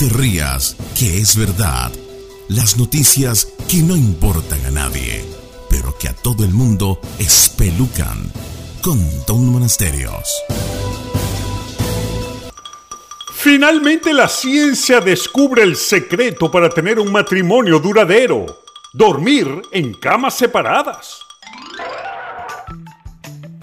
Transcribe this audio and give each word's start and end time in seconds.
te 0.00 0.08
rías, 0.08 0.78
que 0.98 1.18
es 1.18 1.36
verdad. 1.36 1.92
Las 2.48 2.78
noticias 2.78 3.52
que 3.68 3.82
no 3.82 3.94
importan 3.94 4.64
a 4.64 4.70
nadie, 4.70 5.22
pero 5.68 5.94
que 5.98 6.08
a 6.08 6.14
todo 6.14 6.42
el 6.42 6.54
mundo 6.54 7.02
espelucan. 7.18 8.32
Con 8.80 8.98
Don 9.26 9.44
Monasterios. 9.52 10.24
Finalmente 13.34 14.14
la 14.14 14.28
ciencia 14.28 15.02
descubre 15.02 15.62
el 15.62 15.76
secreto 15.76 16.50
para 16.50 16.70
tener 16.70 16.98
un 16.98 17.12
matrimonio 17.12 17.78
duradero. 17.78 18.46
Dormir 18.94 19.60
en 19.70 19.92
camas 19.92 20.32
separadas. 20.32 21.20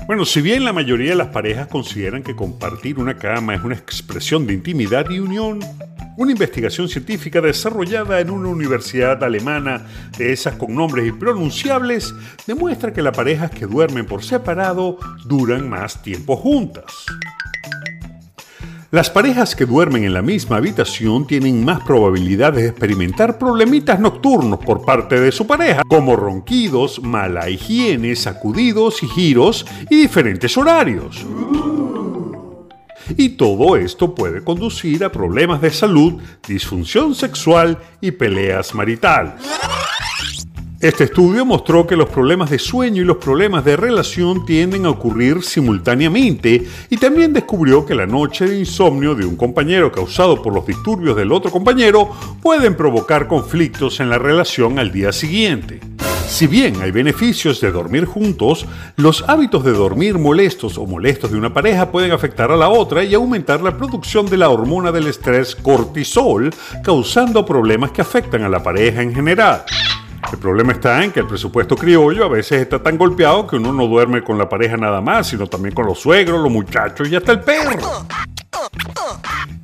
Bueno, 0.06 0.24
si 0.24 0.42
bien 0.42 0.64
la 0.64 0.72
mayoría 0.72 1.10
de 1.10 1.16
las 1.16 1.30
parejas 1.30 1.68
consideran 1.68 2.22
que 2.22 2.36
compartir 2.36 3.00
una 3.00 3.18
cama 3.18 3.56
es 3.56 3.64
una 3.64 3.76
expresión 3.76 4.46
de 4.46 4.54
intimidad 4.54 5.10
y 5.10 5.20
unión, 5.20 5.60
una 6.18 6.32
investigación 6.32 6.90
científica 6.90 7.40
desarrollada 7.40 8.20
en 8.20 8.32
una 8.32 8.50
universidad 8.50 9.24
alemana 9.24 9.86
de 10.18 10.34
esas 10.34 10.56
con 10.56 10.76
nombres 10.76 11.08
impronunciables 11.08 12.14
demuestra 12.46 12.92
que 12.92 13.04
las 13.04 13.16
parejas 13.16 13.52
que 13.52 13.68
duermen 13.68 14.06
por 14.06 14.24
separado 14.24 14.98
duran 15.26 15.70
más 15.70 16.02
tiempo 16.02 16.36
juntas. 16.36 17.06
Las 18.90 19.10
parejas 19.10 19.54
que 19.56 19.66
duermen 19.66 20.06
en 20.06 20.14
la 20.14 20.22
misma 20.22 20.58
habitación 20.58 21.28
tienen 21.28 21.64
más 21.64 21.82
probabilidades 21.82 22.64
de 22.64 22.70
experimentar 22.70 23.38
problemitas 23.38 24.00
nocturnos 24.00 24.60
por 24.60 24.86
parte 24.86 25.20
de 25.20 25.32
su 25.32 25.46
pareja, 25.46 25.82
como 25.88 26.16
ronquidos, 26.16 27.04
mala 27.04 27.50
higiene, 27.50 28.16
sacudidos 28.16 29.04
y 29.04 29.08
giros 29.08 29.66
y 29.90 29.98
diferentes 29.98 30.58
horarios. 30.58 31.26
Y 33.16 33.30
todo 33.30 33.78
esto 33.78 34.14
puede 34.14 34.44
conducir 34.44 35.04
a 35.04 35.12
problemas 35.12 35.62
de 35.62 35.72
salud, 35.72 36.16
disfunción 36.48 37.16
sexual 37.16 37.78
y 38.02 38.12
peleas 38.12 38.74
maritales. 38.74 39.34
Este 40.80 41.06
estudio 41.06 41.44
mostró 41.44 41.88
que 41.88 41.96
los 41.96 42.08
problemas 42.08 42.52
de 42.52 42.60
sueño 42.60 43.02
y 43.02 43.06
los 43.06 43.18
problemas 43.18 43.66
de 43.66 43.76
relación 43.76 44.46
tienden 44.46 44.86
a 44.86 44.92
ocurrir 44.92 45.42
simultáneamente 45.42 46.68
y 46.92 46.98
también 46.98 47.34
descubrió 47.34 47.84
que 47.84 47.96
la 47.96 48.06
noche 48.06 48.46
de 48.46 48.60
insomnio 48.60 49.16
de 49.16 49.26
un 49.26 49.36
compañero 49.36 49.92
causado 49.92 50.40
por 50.40 50.54
los 50.54 50.68
disturbios 50.68 51.16
del 51.16 51.32
otro 51.32 51.50
compañero 51.50 52.12
pueden 52.44 52.78
provocar 52.78 53.28
conflictos 53.28 54.00
en 54.02 54.12
la 54.12 54.20
relación 54.20 54.78
al 54.78 54.92
día 54.92 55.12
siguiente. 55.12 55.97
Si 56.28 56.46
bien 56.46 56.82
hay 56.82 56.92
beneficios 56.92 57.60
de 57.62 57.72
dormir 57.72 58.06
juntos, 58.06 58.66
los 58.96 59.24
hábitos 59.28 59.64
de 59.64 59.72
dormir 59.72 60.20
molestos 60.20 60.78
o 60.78 60.86
molestos 60.86 61.32
de 61.32 61.38
una 61.38 61.54
pareja 61.54 61.90
pueden 61.90 62.12
afectar 62.12 62.52
a 62.52 62.58
la 62.58 62.70
otra 62.70 63.04
y 63.04 63.16
aumentar 63.16 63.62
la 63.62 63.76
producción 63.76 64.28
de 64.28 64.38
la 64.38 64.50
hormona 64.50 64.92
del 64.92 65.08
estrés 65.08 65.56
cortisol, 65.56 66.54
causando 66.84 67.46
problemas 67.46 67.92
que 67.92 68.02
afectan 68.02 68.44
a 68.44 68.50
la 68.50 68.62
pareja 68.62 69.02
en 69.02 69.16
general. 69.16 69.64
El 70.32 70.38
problema 70.38 70.74
está 70.74 71.04
en 71.04 71.12
que 71.12 71.22
el 71.22 71.28
presupuesto 71.28 71.76
criollo 71.76 72.26
a 72.26 72.30
veces 72.30 72.62
está 72.62 72.84
tan 72.84 72.98
golpeado 72.98 73.48
que 73.48 73.56
uno 73.56 73.72
no 73.72 73.88
duerme 73.88 74.24
con 74.24 74.38
la 74.38 74.50
pareja 74.50 74.76
nada 74.76 75.02
más, 75.02 75.28
sino 75.28 75.48
también 75.48 75.74
con 75.74 75.86
los 75.86 76.00
suegros, 76.00 76.42
los 76.42 76.52
muchachos 76.52 77.10
y 77.10 77.16
hasta 77.16 77.32
el 77.32 77.40
perro. 77.40 78.06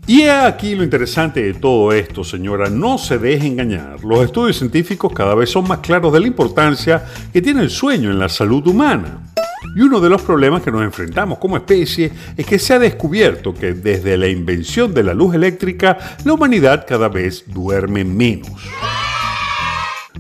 Y 0.05 0.23
he 0.23 0.31
aquí 0.31 0.75
lo 0.75 0.83
interesante 0.83 1.41
de 1.41 1.53
todo 1.53 1.93
esto, 1.93 2.25
señora, 2.25 2.69
no 2.69 2.97
se 2.97 3.17
deje 3.17 3.47
engañar. 3.47 4.03
Los 4.03 4.25
estudios 4.25 4.57
científicos 4.57 5.13
cada 5.13 5.33
vez 5.33 5.49
son 5.49 5.65
más 5.65 5.79
claros 5.79 6.11
de 6.11 6.19
la 6.19 6.27
importancia 6.27 7.05
que 7.31 7.41
tiene 7.41 7.61
el 7.61 7.69
sueño 7.69 8.11
en 8.11 8.19
la 8.19 8.27
salud 8.27 8.67
humana. 8.67 9.31
Y 9.77 9.81
uno 9.81 10.01
de 10.01 10.09
los 10.09 10.21
problemas 10.21 10.61
que 10.61 10.71
nos 10.71 10.83
enfrentamos 10.83 11.37
como 11.37 11.55
especie 11.55 12.11
es 12.35 12.45
que 12.45 12.59
se 12.59 12.73
ha 12.73 12.79
descubierto 12.79 13.53
que 13.53 13.73
desde 13.73 14.17
la 14.17 14.27
invención 14.27 14.93
de 14.93 15.03
la 15.03 15.13
luz 15.13 15.35
eléctrica, 15.35 15.97
la 16.25 16.33
humanidad 16.33 16.85
cada 16.85 17.07
vez 17.07 17.45
duerme 17.47 18.03
menos. 18.03 18.51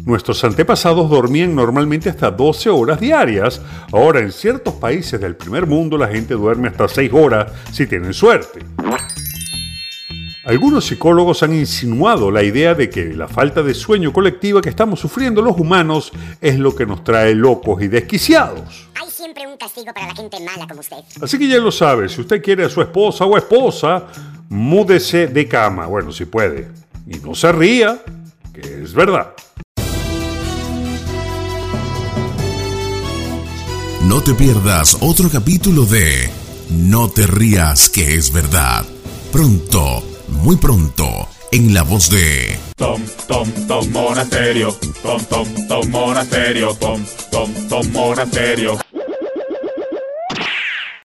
Nuestros 0.05 0.43
antepasados 0.45 1.09
dormían 1.09 1.55
normalmente 1.55 2.09
hasta 2.09 2.31
12 2.31 2.69
horas 2.69 3.01
diarias. 3.01 3.61
Ahora 3.91 4.21
en 4.21 4.31
ciertos 4.31 4.75
países 4.75 5.19
del 5.19 5.35
primer 5.35 5.67
mundo 5.67 5.97
la 5.97 6.07
gente 6.07 6.35
duerme 6.35 6.69
hasta 6.69 6.87
6 6.87 7.11
horas 7.13 7.51
si 7.71 7.85
tienen 7.85 8.13
suerte. 8.13 8.59
Algunos 10.45 10.87
psicólogos 10.87 11.41
han 11.41 11.53
insinuado 11.53 12.29
la 12.29 12.43
idea 12.43 12.75
de 12.75 12.89
que 12.89 13.05
la 13.13 13.29
falta 13.29 13.63
de 13.63 13.73
sueño 13.73 14.11
colectiva 14.11 14.61
que 14.61 14.67
estamos 14.67 14.99
sufriendo 14.99 15.41
los 15.41 15.57
humanos 15.57 16.11
es 16.41 16.59
lo 16.59 16.75
que 16.75 16.85
nos 16.85 17.01
trae 17.05 17.33
locos 17.33 17.81
y 17.81 17.87
desquiciados. 17.87 18.89
Hay 19.01 19.09
siempre 19.09 19.47
un 19.47 19.55
castigo 19.55 19.93
para 19.93 20.07
la 20.07 20.15
gente 20.15 20.37
mala 20.41 20.67
como 20.67 20.81
usted. 20.81 20.97
Así 21.21 21.39
que 21.39 21.47
ya 21.47 21.59
lo 21.59 21.71
sabe, 21.71 22.09
si 22.09 22.19
usted 22.19 22.41
quiere 22.41 22.65
a 22.65 22.69
su 22.69 22.81
esposa 22.81 23.23
o 23.23 23.37
esposa, 23.37 24.07
múdese 24.49 25.27
de 25.27 25.47
cama, 25.47 25.85
bueno, 25.85 26.11
si 26.11 26.25
puede. 26.25 26.67
Y 27.07 27.19
no 27.19 27.35
se 27.35 27.49
ría, 27.53 28.03
que 28.53 28.83
es 28.83 28.93
verdad. 28.93 29.33
No 34.01 34.21
te 34.21 34.33
pierdas 34.33 34.97
otro 34.99 35.29
capítulo 35.29 35.85
de 35.85 36.29
No 36.69 37.09
te 37.09 37.27
rías 37.27 37.87
que 37.87 38.15
es 38.15 38.33
verdad. 38.33 38.83
Pronto, 39.31 40.03
muy 40.33 40.57
pronto, 40.57 41.27
en 41.51 41.73
la 41.73 41.83
voz 41.83 42.09
de 42.09 42.59
Tom, 42.75 43.01
Tom, 43.27 43.49
Tom 43.67 43.91
Monasterio. 43.91 44.75
Tom, 45.01 45.23
Tom, 45.25 45.47
Tom 45.67 45.89
Monasterio. 45.89 46.73
Tom, 46.75 47.05
Tom, 47.31 47.53
Tom 47.69 47.91
Monasterio. 47.91 48.82